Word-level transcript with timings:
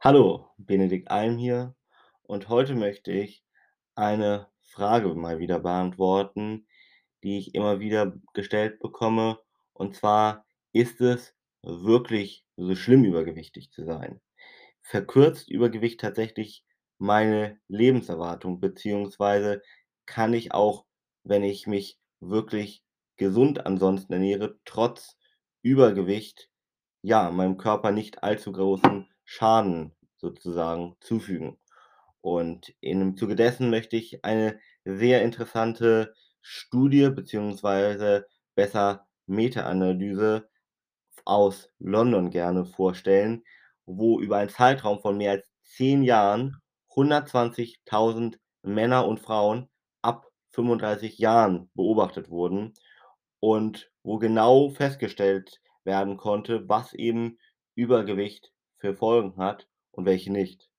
Hallo, 0.00 0.46
Benedikt 0.58 1.10
Alm 1.10 1.38
hier 1.38 1.74
und 2.22 2.48
heute 2.48 2.76
möchte 2.76 3.10
ich 3.10 3.42
eine 3.96 4.46
Frage 4.62 5.12
mal 5.16 5.40
wieder 5.40 5.58
beantworten, 5.58 6.68
die 7.24 7.36
ich 7.38 7.56
immer 7.56 7.80
wieder 7.80 8.12
gestellt 8.32 8.78
bekomme. 8.78 9.40
Und 9.72 9.96
zwar: 9.96 10.46
Ist 10.72 11.00
es 11.00 11.34
wirklich 11.62 12.44
so 12.56 12.76
schlimm, 12.76 13.04
übergewichtig 13.04 13.72
zu 13.72 13.84
sein? 13.84 14.20
Verkürzt 14.82 15.50
Übergewicht 15.50 15.98
tatsächlich 15.98 16.64
meine 16.98 17.58
Lebenserwartung, 17.66 18.60
beziehungsweise 18.60 19.62
kann 20.06 20.32
ich 20.32 20.52
auch, 20.54 20.84
wenn 21.24 21.42
ich 21.42 21.66
mich 21.66 21.98
wirklich 22.20 22.84
gesund 23.16 23.66
ansonsten 23.66 24.12
ernähre, 24.12 24.60
trotz 24.64 25.16
Übergewicht, 25.62 26.50
ja, 27.02 27.32
meinem 27.32 27.56
Körper 27.56 27.90
nicht 27.90 28.22
allzu 28.22 28.52
großen 28.52 29.08
Schaden 29.30 29.92
sozusagen 30.16 30.96
zufügen? 31.00 31.58
Und 32.22 32.74
im 32.80 33.16
Zuge 33.18 33.36
dessen 33.36 33.68
möchte 33.70 33.96
ich 33.96 34.24
eine 34.24 34.58
sehr 34.84 35.22
interessante 35.22 36.14
Studie 36.40 37.10
beziehungsweise 37.10 38.26
besser 38.54 39.06
Meta-Analyse 39.26 40.48
aus 41.26 41.70
London 41.78 42.30
gerne 42.30 42.64
vorstellen, 42.64 43.44
wo 43.84 44.18
über 44.18 44.38
einen 44.38 44.48
Zeitraum 44.50 45.00
von 45.00 45.18
mehr 45.18 45.32
als 45.32 45.46
10 45.76 46.02
Jahren 46.04 46.56
120.000 46.90 48.38
Männer 48.62 49.06
und 49.06 49.20
Frauen 49.20 49.68
ab 50.02 50.26
35 50.52 51.18
Jahren 51.18 51.70
beobachtet 51.74 52.30
wurden 52.30 52.72
und 53.40 53.90
wo 54.02 54.18
genau 54.18 54.70
festgestellt 54.70 55.60
werden 55.84 56.16
konnte, 56.16 56.66
was 56.68 56.94
eben 56.94 57.38
Übergewicht 57.74 58.52
für 58.78 58.94
Folgen 58.94 59.36
hat 59.36 59.68
und 59.92 60.06
welche 60.06 60.32
nicht. 60.32 60.70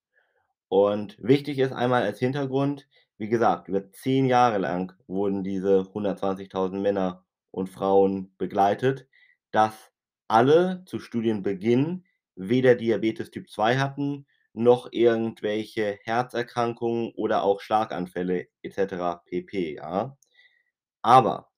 Und 0.70 1.17
wichtig 1.21 1.59
ist 1.59 1.73
einmal 1.73 2.03
als 2.03 2.20
Hintergrund, 2.20 2.88
wie 3.17 3.30
gesagt, 3.30 3.67
über 3.67 3.91
10 3.91 4.25
Jahre 4.25 4.58
lang 4.59 4.94
wurden 5.08 5.44
diese 5.44 5.86
120.000 5.86 6.80
Männer 6.81 7.25
und 7.52 7.69
Frauen 7.69 8.33
begleitet, 8.38 9.08
dass 9.52 9.91
alle 10.28 10.83
zu 10.86 11.00
Studienbeginn 11.00 12.06
weder 12.36 12.75
Diabetes 12.75 13.31
Typ 13.31 13.50
2 13.50 13.78
hatten, 13.78 14.28
noch 14.53 14.89
irgendwelche 14.91 16.00
Herzerkrankungen 16.03 17.11
oder 17.16 17.44
auch 17.44 17.61
Schlaganfälle 17.61 18.47
et 18.61 18.73
cetera 18.73 19.23
pp., 19.25 19.75
ja? 19.75 20.17
Aber 21.02 21.50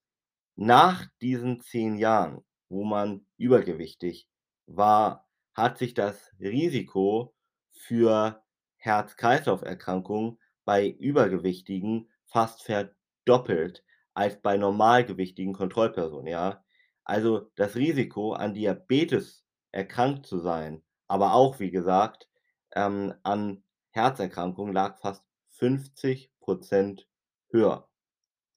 nach 0.55 1.07
diesen 1.21 1.61
10 1.61 1.97
Jahren, 1.97 2.43
wo 2.69 2.83
man 2.85 3.25
übergewichtig 3.37 4.27
war, 4.67 5.27
hat 5.53 5.77
sich 5.77 5.93
das 5.93 6.31
Risiko 6.39 7.35
für 7.71 8.43
Herz-Kreislauf-Erkrankungen 8.77 10.39
bei 10.65 10.87
Übergewichtigen 10.87 12.09
fast 12.25 12.63
verdoppelt 12.63 13.83
als 14.13 14.41
bei 14.41 14.57
normalgewichtigen 14.57 15.53
Kontrollpersonen, 15.53 16.27
ja? 16.27 16.63
Also, 17.03 17.51
das 17.55 17.75
Risiko, 17.75 18.33
an 18.33 18.53
Diabetes 18.53 19.45
erkrankt 19.71 20.25
zu 20.25 20.39
sein, 20.39 20.83
aber 21.07 21.33
auch, 21.33 21.59
wie 21.59 21.71
gesagt, 21.71 22.29
ähm, 22.73 23.13
an 23.23 23.63
Herzerkrankungen 23.91 24.73
lag 24.73 24.99
fast 24.99 25.23
50 25.49 26.31
% 26.39 27.07
höher. 27.49 27.89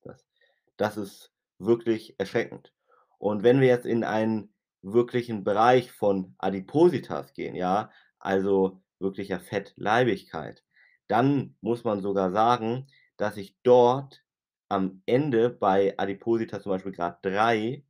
Das 0.03 0.25
das 0.77 0.97
ist 0.97 1.33
wirklich 1.59 2.19
erschreckend. 2.19 2.73
Und 3.19 3.43
wenn 3.43 3.61
wir 3.61 3.69
jetzt 3.69 3.87
in 3.87 4.05
einen 4.05 4.54
wirklichen 4.85 5.45
Bereich 5.45 5.93
von 5.93 6.35
Adipositas 6.39 7.33
gehen, 7.33 7.55
ja, 7.55 7.91
also 8.19 8.83
wirklicher 8.99 9.41
Fettleibigkeit, 9.41 10.63
dann 11.09 11.57
muss 11.61 11.85
man 11.85 12.01
sogar 12.01 12.33
sagen, 12.33 12.87
dass 13.17 13.35
sich 13.35 13.57
dort 13.63 14.25
am 14.69 15.03
Ende 15.07 15.51
bei 15.51 15.95
Adipositas 15.99 16.63
zum 16.63 16.71
Beispiel 16.73 16.93
Grad 16.93 17.25
3 17.25 17.85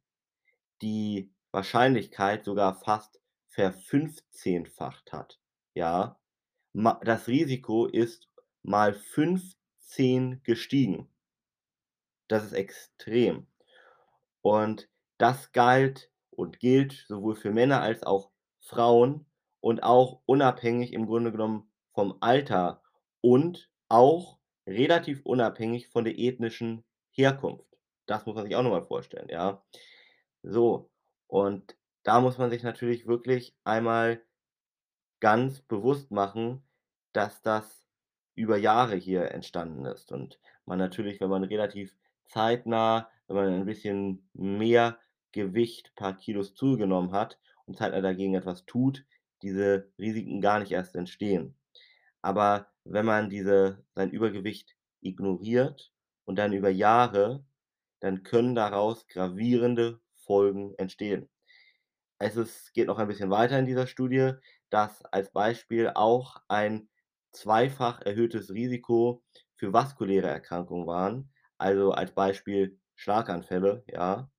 die 0.83 1.33
Wahrscheinlichkeit 1.51 2.45
sogar 2.45 2.75
fast 2.81 3.21
verfünfzehnfacht 3.49 5.13
hat, 5.13 5.41
ja? 5.75 6.19
Das 6.73 7.29
Risiko 7.29 7.87
ist 7.87 8.29
mal 8.65 8.95
15 8.95 10.43
gestiegen. 10.43 11.09
Das 12.27 12.45
ist 12.45 12.53
extrem. 12.53 13.47
Und 14.43 14.89
das 15.19 15.53
galt 15.53 16.11
und 16.37 16.61
gilt 16.61 16.93
sowohl 17.09 17.37
für 17.37 17.51
Männer 17.51 17.81
als 17.81 18.03
auch 18.03 18.31
Frauen 18.61 19.27
und 19.61 19.83
auch 19.83 20.21
unabhängig 20.27 20.93
im 20.93 21.07
Grunde 21.07 21.33
genommen 21.33 21.71
vom 21.93 22.17
Alter 22.21 22.83
und 23.21 23.71
auch 23.89 24.39
relativ 24.67 25.25
unabhängig 25.25 25.89
von 25.89 26.05
der 26.05 26.19
ethnischen 26.19 26.85
Herkunft. 27.11 27.67
Das 28.07 28.27
muss 28.27 28.35
man 28.35 28.45
sich 28.45 28.57
auch 28.57 28.63
noch 28.63 28.71
mal 28.71 28.85
vorstellen, 28.85 29.29
ja? 29.31 29.63
So, 30.43 30.91
und 31.27 31.77
da 32.03 32.21
muss 32.21 32.39
man 32.39 32.51
sich 32.51 32.63
natürlich 32.63 33.07
wirklich 33.07 33.57
einmal 33.65 34.23
ganz 35.21 35.61
bewusst 35.63 36.11
machen, 36.11 36.63
dass 37.13 37.43
das 37.43 37.87
über 38.35 38.57
Jahre 38.57 38.97
hier 38.97 39.31
entstanden 39.31 39.87
ist 39.87 40.13
und 40.13 40.39
man 40.67 40.79
natürlich, 40.79 41.21
wenn 41.21 41.31
man 41.31 41.45
relativ 41.45 41.97
zeitnah 42.27 43.09
wenn 43.27 43.37
man 43.37 43.49
ein 43.49 43.65
bisschen 43.67 44.29
mehr 44.35 44.99
Gewicht, 45.35 45.95
paar 45.97 46.17
Kilos 46.17 46.55
zugenommen 46.55 47.13
hat 47.13 47.39
und 47.67 47.77
zeitnah 47.77 48.01
dagegen 48.01 48.35
etwas 48.35 48.65
tut, 48.67 49.05
diese 49.43 49.93
Risiken 49.99 50.41
gar 50.41 50.61
nicht 50.61 50.73
erst 50.73 50.95
entstehen. 50.97 51.57
Aber 52.23 52.69
wenn 52.85 53.07
man 53.07 53.31
diese 53.31 53.85
sein 53.95 54.11
Übergewicht 54.11 54.77
ignoriert 55.01 55.93
und 56.25 56.37
dann 56.37 56.53
über 56.53 56.71
Jahre, 56.71 57.45
dann 58.01 58.23
können 58.23 58.55
daraus 58.55 59.07
gravierende 59.09 60.01
Folgen 60.15 60.75
entstehen. 60.79 61.29
Es 62.19 62.37
ist 62.37 62.73
geht 62.75 62.87
noch 62.87 62.99
ein 62.99 63.09
bisschen 63.09 63.31
weiter 63.31 63.59
in 63.59 63.67
dieser 63.67 63.87
Studie, 63.87 64.33
dass 64.71 65.05
als 65.07 65.31
Beispiel 65.33 65.91
auch 65.95 66.43
ein 66.49 66.89
zweifach 67.33 68.01
erhöhtes 68.03 68.51
Risiko 68.53 69.23
für 69.57 69.73
vaskuläre 69.73 70.29
Erkrankungen 70.29 70.87
waren, 70.87 71.33
also 71.59 71.93
als 71.93 72.13
Beispiel 72.15 72.79
Schlaganfälle, 72.95 73.85
ja, 73.89 74.31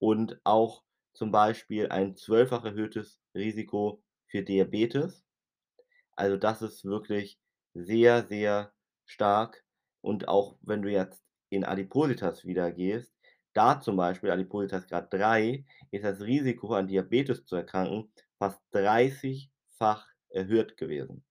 und 0.00 0.40
auch 0.42 0.82
zum 1.14 1.30
Beispiel 1.30 1.88
ein 1.90 2.16
zwölffach 2.16 2.64
erhöhtes 2.64 3.20
Risiko 3.34 4.02
für 4.26 4.42
Diabetes. 4.42 5.24
Also, 6.16 6.36
das 6.36 6.62
ist 6.62 6.84
wirklich 6.84 7.38
sehr, 7.74 8.26
sehr 8.26 8.72
stark. 9.04 9.64
Und 10.00 10.28
auch 10.28 10.56
wenn 10.62 10.82
du 10.82 10.90
jetzt 10.90 11.22
in 11.50 11.64
Adipositas 11.64 12.44
wieder 12.44 12.72
gehst, 12.72 13.14
da 13.52 13.80
zum 13.80 13.96
Beispiel 13.96 14.30
Adipositas 14.30 14.86
Grad 14.88 15.12
3, 15.12 15.64
ist 15.90 16.04
das 16.04 16.20
Risiko, 16.20 16.74
an 16.74 16.86
Diabetes 16.88 17.44
zu 17.44 17.56
erkranken, 17.56 18.12
fast 18.38 18.60
30-fach 18.72 20.06
erhöht 20.30 20.76
gewesen. 20.76 21.24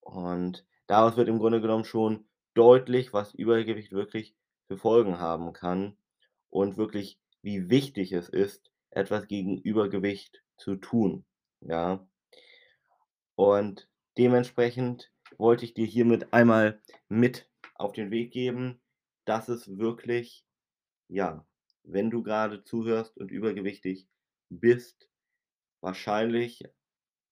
Und 0.00 0.66
daraus 0.86 1.16
wird 1.16 1.28
im 1.28 1.38
Grunde 1.38 1.60
genommen 1.60 1.84
schon 1.84 2.28
deutlich, 2.54 3.12
was 3.12 3.34
Übergewicht 3.34 3.92
wirklich 3.92 4.34
für 4.66 4.78
Folgen 4.78 5.18
haben 5.18 5.52
kann 5.52 5.96
und 6.48 6.76
wirklich, 6.76 7.20
wie 7.46 7.70
wichtig 7.70 8.10
es 8.10 8.28
ist, 8.28 8.72
etwas 8.90 9.28
gegen 9.28 9.56
Übergewicht 9.58 10.42
zu 10.56 10.74
tun, 10.74 11.24
ja? 11.60 12.04
Und 13.36 13.88
dementsprechend 14.18 15.12
wollte 15.38 15.64
ich 15.64 15.72
dir 15.72 15.86
hiermit 15.86 16.32
einmal 16.32 16.82
mit 17.08 17.48
auf 17.76 17.92
den 17.92 18.10
Weg 18.10 18.32
geben, 18.32 18.80
dass 19.26 19.48
es 19.48 19.78
wirklich, 19.78 20.44
ja, 21.06 21.46
wenn 21.84 22.10
du 22.10 22.24
grade 22.24 22.64
zuhörst 22.64 23.16
und 23.16 23.30
übergewichtig 23.30 24.08
bist, 24.48 25.08
wahrscheinlich 25.80 26.64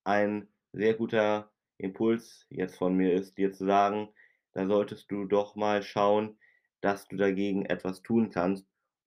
ein 0.04 0.46
sehr 0.72 0.94
guter 0.94 1.50
Impuls 1.76 2.46
jetzt 2.50 2.76
von 2.76 2.94
mir 2.94 3.14
ist, 3.14 3.36
dir 3.36 3.52
zu 3.52 3.66
sagen, 3.66 4.14
da 4.52 4.64
solltest 4.68 5.10
du 5.10 5.24
doch 5.24 5.56
mal 5.56 5.82
schauen, 5.82 6.38
dass 6.82 7.08
du 7.08 7.16
dagegen 7.16 7.66
etwas 7.66 8.00
tun 8.02 8.30
kannst, 8.30 8.64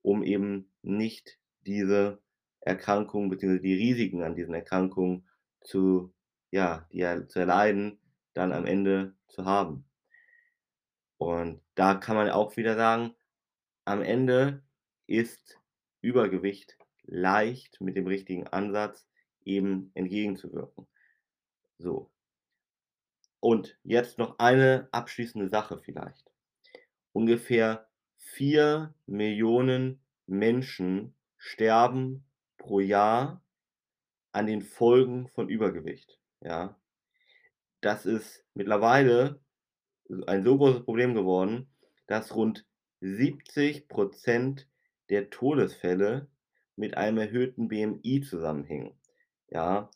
um 0.07 0.23
eben 0.23 0.71
nicht 0.83 1.37
diese 1.65 2.21
Erkrankung 2.61 3.29
beziehungsweise 3.29 3.61
die 3.61 3.73
Risiken 3.73 4.23
an 4.23 4.35
diesen 4.35 4.53
Erkrankungen 4.53 5.27
zu 5.59 6.13
ja, 6.49 6.87
die 6.93 7.01
er 7.01 7.27
zu 7.27 7.39
erleiden, 7.39 7.99
dann 8.33 8.53
am 8.53 8.65
Ende 8.65 9.17
zu 9.27 9.43
haben. 9.43 9.85
Und 11.17 11.61
da 11.75 11.95
kann 11.95 12.15
man 12.15 12.29
auch 12.29 12.55
wieder 12.55 12.77
sagen, 12.77 13.15
am 13.83 14.01
Ende 14.01 14.63
ist 15.07 15.59
Übergewicht 15.99 16.77
leicht 17.03 17.81
mit 17.81 17.97
dem 17.97 18.07
richtigen 18.07 18.47
Ansatz 18.47 19.05
eben 19.43 19.91
entgegenzuwirken. 19.93 20.87
So. 21.79 22.11
Und 23.41 23.77
jetzt 23.83 24.19
noch 24.19 24.39
eine 24.39 24.87
abschließende 24.93 25.49
Sache 25.49 25.79
vielleicht. 25.79 26.31
Ungefähr 27.11 27.86
4.000.000 28.37 29.97
Menschen 30.27 31.15
sterben 31.37 32.25
pro 32.57 32.79
Jahr 32.79 33.41
an 34.31 34.47
den 34.47 34.61
Folgen 34.61 35.29
von 35.29 35.49
Übergewicht, 35.49 36.19
ja? 36.41 36.77
das 37.81 38.05
ist 38.05 38.43
mittlerweile 38.53 39.39
ein 40.25 40.43
so 40.43 40.57
großes 40.57 40.83
Problem 40.83 41.13
geworden, 41.13 41.69
dass 42.07 42.35
rund 42.35 42.65
70 43.01 43.87
% 43.87 44.67
der 45.09 45.29
Todesfälle 45.29 46.27
mit 46.75 46.97
einem 46.97 47.17
erhöhten 47.17 47.67
BMI 47.67 48.21
zusammenhängen, 48.21 48.99
ja? 49.49 49.89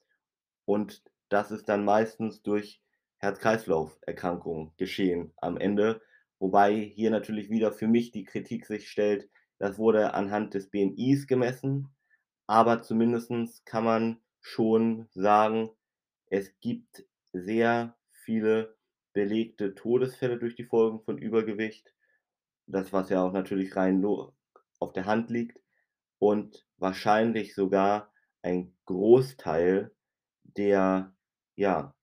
Und 0.66 1.04
das 1.30 1.52
ist 1.52 1.70
dann 1.70 1.86
meistens 1.86 2.42
durch 2.42 2.82
Herz-Kreislauf-Erkrankungen 3.18 4.72
geschehen 4.78 5.34
am 5.38 5.58
Ende, 5.58 6.02
wobei 6.42 6.76
hier 6.76 7.12
natürlich 7.12 7.50
wieder 7.50 7.72
für 7.72 7.88
mich 7.88 8.12
die 8.12 8.26
Kritik 8.26 8.66
sich 8.66 8.90
stellt, 8.90 9.30
das 9.60 9.78
wurde 9.78 10.14
anhand 10.16 10.56
des 10.56 10.70
BMIs 10.70 11.28
gemessen, 11.28 11.90
aber 12.48 12.82
zumindestens 12.82 13.64
kann 13.64 13.86
man 13.86 14.22
schon 14.42 15.08
sagen, 15.12 15.70
es 16.26 16.60
gibt 16.60 17.06
sehr 17.32 17.96
viele 18.12 18.76
belegte 19.14 19.76
Todesfälle 19.76 20.40
durch 20.40 20.56
die 20.56 20.64
Folgen 20.64 21.02
von 21.04 21.18
Übergewicht. 21.18 21.94
Das, 22.66 22.92
was 22.92 23.10
ja 23.10 23.24
auch 23.24 23.34
natürlich 23.34 23.76
rein 23.76 24.04
auf 24.06 24.94
der 24.94 25.06
Hand 25.06 25.30
liegt 25.30 25.60
und 26.20 26.66
wahrscheinlich 26.78 27.54
sogar 27.54 28.12
ein 28.42 28.76
Großteil 28.86 29.92
der, 30.44 31.14
ja, 31.56 31.96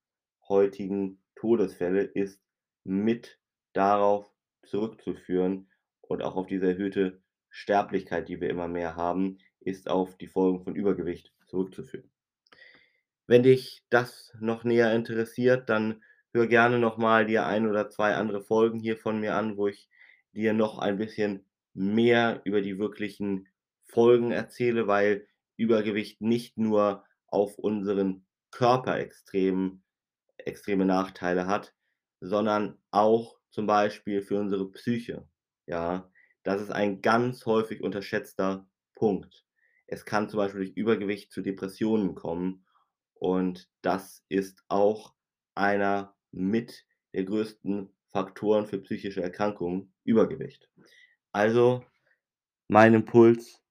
heutigen 0.49 1.23
Todesfälle 1.35 2.03
ist 2.03 2.41
mit 2.85 3.38
darauf 3.79 4.27
zurückzuführen 4.65 5.71
und 6.01 6.23
auch 6.23 6.37
auf 6.37 6.47
diese 6.47 6.67
erhöhte 6.67 7.23
Sterblichkeit, 7.49 8.29
die 8.29 8.41
wir 8.41 8.51
immer 8.51 8.69
mehr 8.69 8.97
haben, 8.97 9.39
ist 9.61 9.89
auf 9.89 10.17
die 10.19 10.27
Folgen 10.27 10.65
von 10.65 10.75
Übergewicht 10.75 11.33
zurückzuführen. 11.47 12.11
Wenn 13.27 13.43
dich 13.43 13.85
das 13.89 14.33
noch 14.41 14.65
näher 14.65 14.93
interessiert, 14.95 15.69
dann 15.69 16.03
hör 16.33 16.47
gerne 16.47 16.79
noch 16.79 16.97
mal 16.97 17.27
dir 17.27 17.47
1 17.47 17.69
oder 17.69 17.89
2 17.89 18.15
andere 18.15 18.43
Folgen 18.43 18.81
hier 18.81 18.97
von 18.97 19.21
mir 19.21 19.35
an, 19.35 19.57
wo 19.57 19.69
ich 19.69 19.89
dir 20.33 20.53
noch 20.53 20.79
ein 20.79 20.99
bisschen 20.99 21.47
mehr 21.73 22.41
über 22.45 22.61
die 22.61 22.79
wirklichen 22.79 23.49
Folgen 23.85 24.33
erzähle, 24.33 24.87
weil 24.87 25.27
Übergewicht 25.57 26.21
nicht 26.21 26.59
nur 26.59 27.05
auf 27.27 27.59
unseren 27.59 28.27
Körper 28.51 28.99
extrem 28.99 29.83
extreme 30.39 30.85
Nachteile 30.85 31.47
hat, 31.47 31.75
sondern 32.21 32.79
auch 32.91 33.38
zum 33.51 33.67
Beispiel 33.67 34.23
für 34.23 34.39
unsere 34.39 34.71
Psyche, 34.71 35.29
ja? 35.67 36.11
Das 36.45 36.63
ist 36.63 36.71
ein 36.71 37.03
ganz 37.03 37.45
häufig 37.47 37.83
unterschätzter 37.83 38.69
Punkt. 38.95 39.45
Es 39.87 40.05
kann 40.05 40.29
zum 40.29 40.39
Beispiel 40.39 40.65
durch 40.67 40.77
Übergewicht 40.77 41.33
zu 41.33 41.43
Depressionen 41.43 42.15
kommen 42.15 42.67
und 43.15 43.69
das 43.83 44.25
ist 44.29 44.65
auch 44.69 45.15
einer 45.55 46.17
mit 46.31 46.87
der 47.15 47.25
größten 47.25 47.91
Faktoren 48.07 48.67
für 48.67 48.79
psychische 48.81 49.23
Erkrankungen, 49.23 49.93
Übergewicht. 50.05 50.71
Also, 51.33 51.85
mein 52.69 52.95
Impuls: 52.95 53.63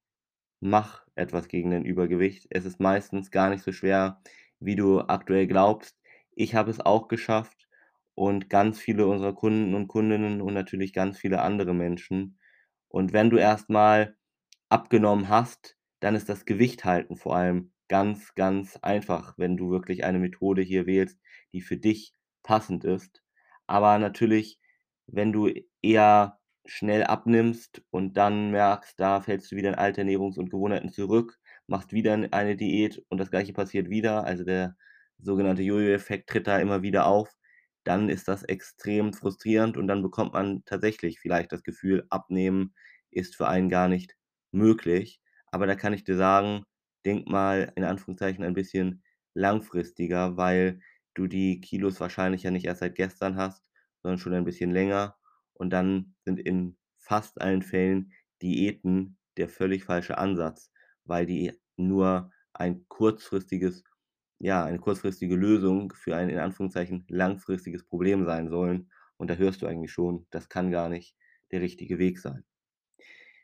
Mach 0.62 1.06
etwas 1.16 1.48
gegen 1.50 1.72
dein 1.72 1.86
Übergewicht. 1.86 2.48
Es 2.52 2.66
ist 2.66 2.80
meistens 2.80 3.32
gar 3.32 3.50
nicht 3.50 3.64
so 3.64 3.72
schwer, 3.72 4.22
wie 4.60 4.76
du 4.76 5.02
aktuell 5.02 5.48
glaubst. 5.48 6.00
Ich 6.32 6.56
habe 6.56 6.72
es 6.72 6.80
auch 6.80 7.08
geschafft 7.08 7.67
und 8.18 8.50
ganz 8.50 8.80
viele 8.80 9.06
unserer 9.06 9.36
Kunden 9.36 9.76
und 9.76 9.88
Kundinnen 9.88 10.42
und 10.42 10.56
natürlich 10.56 10.92
ganz 10.92 11.20
viele 11.20 11.40
andere 11.44 11.76
Menschen. 11.76 12.40
Und 12.90 13.14
wenn 13.14 13.30
du 13.30 13.38
erst 13.38 13.70
mal 13.70 14.16
abgenommen 14.70 15.30
hast, 15.30 15.78
dann 16.00 16.16
ist 16.16 16.28
das 16.28 16.46
Gewicht 16.46 16.84
halten 16.84 17.16
vor 17.16 17.36
allem 17.36 17.74
ganz, 17.90 18.34
ganz 18.34 18.78
einfach, 18.78 19.36
wenn 19.38 19.56
du 19.56 19.70
wirklich 19.70 20.04
eine 20.04 20.18
Methode 20.18 20.64
hier 20.64 20.88
wählst, 20.88 21.20
die 21.54 21.62
für 21.62 21.78
dich 21.78 22.12
passend 22.42 22.86
ist. 22.86 23.22
Aber 23.68 24.00
natürlich, 24.00 24.60
wenn 25.06 25.32
du 25.32 25.52
eher 25.84 26.40
schnell 26.66 27.04
abnimmst 27.04 27.84
und 27.92 28.18
dann 28.18 28.50
merkst, 28.50 29.00
da 29.00 29.22
fällst 29.22 29.52
du 29.52 29.58
wieder 29.58 29.70
in 29.70 29.76
alte 29.76 30.02
Ernährungs 30.02 30.40
und 30.40 30.50
Gewohnheiten 30.50 30.90
zurück, 30.90 31.38
machst 31.68 31.94
wieder 31.94 32.14
eine 32.32 32.58
Diät 32.58 33.06
und 33.10 33.20
das 33.20 33.30
Gleiche 33.30 33.54
passiert 33.54 33.92
wieder, 33.92 34.24
also 34.26 34.44
der 34.44 34.76
sogenannte 35.20 35.62
Jojo-Effekt 35.62 36.30
tritt 36.30 36.48
da 36.48 36.58
immer 36.58 36.82
wieder 36.82 37.06
auf, 37.06 37.30
dann 37.88 38.10
ist 38.10 38.28
das 38.28 38.44
extrem 38.44 39.14
frustrierend 39.14 39.78
und 39.78 39.88
dann 39.88 40.02
bekommt 40.02 40.34
man 40.34 40.64
tatsächlich 40.66 41.20
vielleicht 41.20 41.52
das 41.52 41.64
Gefühl, 41.64 42.06
Abnehmen 42.10 42.74
ist 43.12 43.36
für 43.36 43.48
einen 43.48 43.70
gar 43.70 43.88
nicht 43.88 44.16
möglich. 44.52 45.22
Aber 45.52 45.68
da 45.68 45.76
kann 45.76 45.94
ich 45.94 46.04
dir 46.04 46.18
sagen, 46.18 46.64
denk 47.06 47.28
mal 47.28 47.72
in 47.76 47.84
Anführungszeichen 47.84 48.44
ein 48.44 48.54
bisschen 48.54 49.04
langfristiger, 49.34 50.38
weil 50.38 50.80
du 51.14 51.28
die 51.28 51.62
Kilos 51.62 52.00
wahrscheinlich 52.00 52.44
ja 52.44 52.52
nicht 52.52 52.66
erst 52.66 52.82
seit 52.82 52.96
gestern 52.96 53.38
hast, 53.38 53.70
sondern 54.02 54.20
schon 54.20 54.34
ein 54.34 54.46
bisschen 54.46 54.72
länger. 54.72 55.16
Und 55.54 55.72
dann 55.72 56.16
sind 56.26 56.40
in 56.40 56.78
fast 56.98 57.42
allen 57.42 57.62
Fällen 57.62 58.12
Diäten 58.42 59.18
der 59.38 59.50
völlig 59.50 59.84
falsche 59.86 60.18
Ansatz, 60.18 60.72
weil 61.06 61.26
die 61.26 61.54
nur 61.78 62.32
ein 62.54 62.86
kurzfristiges 62.88 63.84
ja, 64.40 64.64
eine 64.66 64.80
kurzfristige 64.80 65.36
Lösung 65.36 65.94
für 65.94 66.16
ein 66.16 66.30
in 66.30 66.40
Anführungszeichen 66.40 67.06
langfristiges 67.10 67.84
Problem 67.84 68.26
sein 68.26 68.50
sollen. 68.50 68.92
Und 69.18 69.30
da 69.30 69.36
hörst 69.36 69.62
du 69.62 69.68
eigentlich 69.68 69.92
schon, 69.92 70.28
das 70.30 70.50
kann 70.50 70.72
gar 70.72 70.90
nicht 70.90 71.16
der 71.52 71.62
richtige 71.62 71.98
Weg 71.98 72.20
sein. 72.20 72.44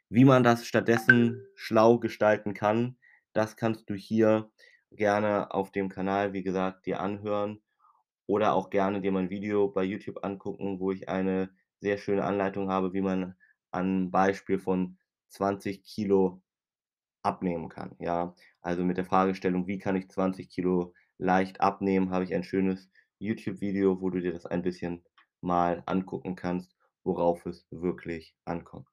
Wie 0.09 0.25
man 0.25 0.43
das 0.43 0.65
stattdessen 0.67 1.45
schlau 1.55 1.97
gestalten 1.99 2.53
kann, 2.53 2.97
das 3.33 3.55
kannst 3.57 3.89
du 3.89 3.95
hier 3.95 4.51
gerne 4.91 5.51
auf 5.51 5.71
dem 5.71 5.89
Kanal, 5.89 6.33
wie 6.33 6.43
gesagt, 6.43 6.85
dir 6.85 6.99
anhören 6.99 7.61
oder 8.27 8.53
auch 8.53 8.69
gerne 8.69 9.01
dir 9.01 9.11
mein 9.11 9.29
Video 9.29 9.69
bei 9.69 9.83
YouTube 9.83 10.23
angucken, 10.23 10.79
wo 10.79 10.91
ich 10.91 11.09
eine 11.09 11.49
sehr 11.79 11.97
schöne 11.97 12.23
Anleitung 12.23 12.69
habe, 12.69 12.93
wie 12.93 13.01
man 13.01 13.35
am 13.71 14.11
Beispiel 14.11 14.59
von 14.59 14.97
20 15.29 15.83
Kilo 15.83 16.41
abnehmen 17.23 17.69
kann, 17.69 17.95
ja? 17.99 18.35
Also, 18.61 18.83
mit 18.83 18.97
der 18.97 19.05
Fragestellung: 19.05 19.67
„Wie 19.67 19.79
kann 19.79 19.95
ich 19.95 20.09
20 20.09 20.49
Kilo 20.49 20.93
leicht 21.17 21.61
abnehmen?“, 21.61 22.11
habe 22.11 22.25
ich 22.25 22.33
ein 22.33 22.43
schönes 22.43 22.89
YouTube-Video, 23.19 24.01
wo 24.01 24.09
du 24.09 24.19
dir 24.21 24.33
das 24.33 24.45
ein 24.45 24.61
bisschen 24.63 25.03
mal 25.41 25.83
angucken 25.87 26.35
kannst, 26.35 26.75
worauf 27.03 27.45
es 27.45 27.67
wirklich 27.71 28.35
ankommt. 28.45 28.87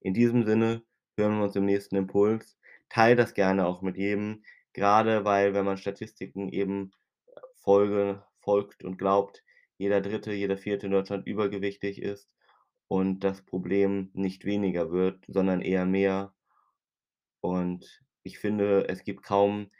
In 0.00 0.14
diesem 0.14 0.44
Sinne 0.44 0.82
hören 1.18 1.36
wir 1.38 1.44
uns 1.44 1.56
im 1.56 1.66
nächsten 1.66 1.96
Impuls. 1.96 2.58
Teile 2.88 3.16
das 3.16 3.34
gerne 3.34 3.66
auch 3.66 3.82
mit 3.82 3.96
jedem, 3.98 4.42
grade 4.74 5.24
weil, 5.26 5.52
wenn 5.54 5.64
man 5.66 5.76
Statistiken 5.76 6.48
eben, 6.48 6.92
äh, 7.28 7.40
folge 7.56 8.24
folgt 8.40 8.84
und 8.84 8.98
glaubt, 8.98 9.44
jeder 9.78 10.00
Dritte, 10.00 10.32
jeder 10.32 10.56
Vierte 10.58 10.86
in 10.86 10.92
Deutschland 10.92 11.26
übergewichtig 11.26 12.00
ist 12.02 12.30
und 12.88 13.20
das 13.24 13.42
Problem 13.42 14.10
nicht 14.14 14.44
weniger 14.46 14.92
wird, 14.92 15.24
sondern 15.28 15.62
eher 15.62 15.86
mehr. 15.86 16.34
Und 17.46 18.02
ich 18.24 18.40
finde, 18.40 18.88
es 18.88 19.04
gibt 19.04 19.22
kaum 19.22 19.70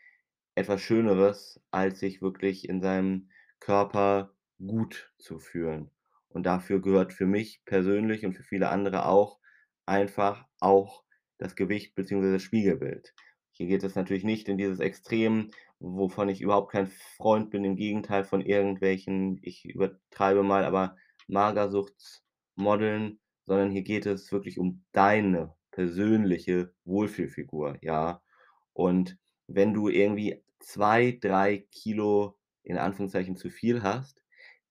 etwas 0.54 0.80
Schöneres, 0.80 1.61
als 1.73 1.99
sich 1.99 2.23
wirklich 2.23 2.68
in 2.68 2.80
seinem 2.80 3.28
Körper 3.58 4.30
gut 4.64 5.12
zu 5.18 5.40
fühlen. 5.40 5.90
Und 6.28 6.46
dafür 6.46 6.80
gehört 6.80 7.12
für 7.12 7.26
mich 7.26 7.62
persönlich 7.64 8.25
und 8.25 8.35
für 8.35 8.44
viele 8.44 8.68
andere 8.68 9.06
auch 9.06 9.40
einfach 9.85 10.46
auch 10.61 11.02
das 11.38 11.56
Gewicht 11.56 11.96
beziehungsweise 11.96 12.35
das 12.35 12.42
Spiegelbild. 12.42 13.14
Hier 13.50 13.66
geht 13.66 13.82
es 13.82 13.96
natürlich 13.96 14.23
nicht 14.23 14.49
in 14.49 14.58
dieses 14.58 14.78
Extrem, 14.78 15.50
wovon 15.80 16.28
ich 16.28 16.40
überhaupt 16.40 16.70
kein 16.70 16.87
Freund 16.87 17.50
bin, 17.50 17.64
im 17.64 17.75
Gegenteil 17.75 18.23
von 18.23 18.42
irgendwelchen, 18.42 19.40
ich 19.42 19.64
übertreibe 19.64 20.44
mal, 20.44 20.64
aber 20.64 20.96
Magersuchts-Modeln, 21.26 23.18
sondern 23.44 23.73
hier 23.73 23.82
geht 23.82 24.06
es 24.06 24.30
wirklich 24.30 24.61
um 24.61 24.85
deine 24.92 25.56
persönliche 25.76 26.75
Wohlfühlfigur, 26.87 27.78
ja? 27.83 28.23
Und 28.75 29.18
wenn 29.49 29.75
du 29.75 29.88
irgendwie 29.90 30.45
2, 30.61 31.18
3 31.23 31.66
Kilo 31.73 32.38
in 32.64 32.78
Anführungszeichen 32.78 33.37
zu 33.37 33.50
viel 33.50 33.85
hast, 33.85 34.23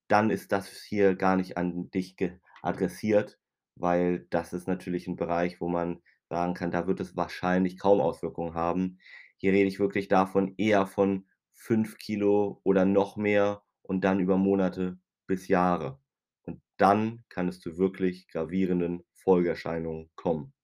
dann 0.10 0.30
ist 0.32 0.52
das 0.52 0.70
hier 0.84 1.16
gar 1.16 1.36
nicht 1.38 1.58
an 1.58 1.92
dich 1.92 2.16
adressiert, 2.64 3.40
weil 3.76 4.28
das 4.32 4.54
ist 4.54 4.68
natürlich 4.68 5.08
'n 5.08 5.16
Bereich, 5.18 5.62
wo 5.62 5.70
man 5.70 6.02
sagen 6.30 6.54
kann, 6.56 6.72
da 6.72 6.88
wird 6.88 7.00
es 7.02 7.16
wahrscheinlich 7.18 7.80
kaum 7.80 8.02
Auswirkungen 8.02 8.56
haben. 8.56 9.00
Hier 9.38 9.54
rede 9.54 9.68
ich 9.70 9.80
wirklich 9.80 10.08
davon 10.10 10.56
eher 10.58 10.88
von 10.88 11.28
5 11.54 11.98
Kilo 12.00 12.62
oder 12.64 12.86
noch 12.86 13.18
mehr 13.18 13.64
und 13.84 14.04
dann 14.06 14.20
über 14.22 14.38
Monate 14.38 15.00
bis 15.28 15.48
Jahre. 15.50 16.00
Und 16.44 16.62
dann 16.78 17.24
kann 17.30 17.48
es 17.50 17.60
zu 17.62 17.78
wirklich 17.80 18.28
gravierenden 18.30 19.04
Folgeerscheinungen 19.14 20.10
kommen. 20.16 20.55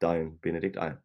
Dein 0.00 0.40
Benedikt 0.40 0.78
Alm. 0.78 0.98